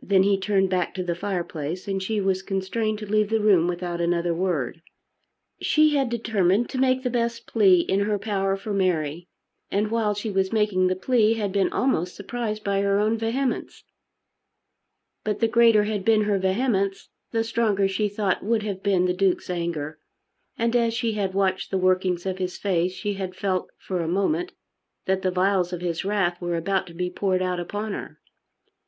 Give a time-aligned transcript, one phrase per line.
[0.00, 3.68] Then he turned back to the fireplace, and she was constrained to leave the room
[3.68, 4.82] without another word.
[5.60, 9.28] She had determined to make the best plea in her power for Mary;
[9.70, 13.84] and while she was making the plea had been almost surprised by her own vehemence;
[15.22, 19.14] but the greater had been her vehemence, the stronger, she thought, would have been the
[19.14, 20.00] Duke's anger.
[20.58, 24.08] And as she had watched the workings of his face she had felt for a
[24.08, 24.54] moment
[25.04, 28.18] that the vials of his wrath were about to be poured out upon her.